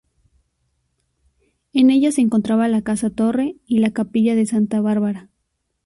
[1.73, 5.29] En ella se encuentran la casa Torre y la capilla de Santa Bárbara.